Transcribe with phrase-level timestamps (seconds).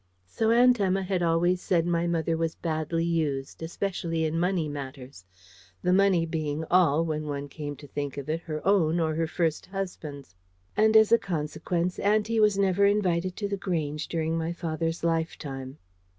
[0.25, 5.27] So Aunt Emma had always said my mother was badly used, especially in money matters
[5.83, 9.27] the money being all, when one came to think of it, her own or her
[9.27, 10.33] first husband's;
[10.75, 15.77] and as a consequence, auntie was never invited to The Grange during my father's lifetime.